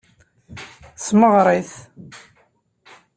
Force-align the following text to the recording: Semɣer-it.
Semɣer-it. 1.05 1.71